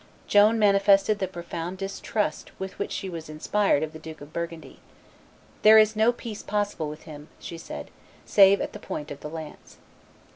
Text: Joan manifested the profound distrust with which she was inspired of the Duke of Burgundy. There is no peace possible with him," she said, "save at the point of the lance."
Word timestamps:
Joan 0.25 0.57
manifested 0.57 1.19
the 1.19 1.27
profound 1.27 1.77
distrust 1.77 2.49
with 2.57 2.79
which 2.79 2.91
she 2.91 3.07
was 3.07 3.29
inspired 3.29 3.83
of 3.83 3.93
the 3.93 3.99
Duke 3.99 4.19
of 4.19 4.33
Burgundy. 4.33 4.79
There 5.61 5.77
is 5.77 5.95
no 5.95 6.11
peace 6.11 6.41
possible 6.41 6.89
with 6.89 7.03
him," 7.03 7.27
she 7.39 7.59
said, 7.59 7.91
"save 8.25 8.61
at 8.61 8.73
the 8.73 8.79
point 8.79 9.11
of 9.11 9.19
the 9.19 9.29
lance." 9.29 9.77